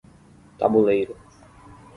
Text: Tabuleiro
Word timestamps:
Tabuleiro 0.57 1.15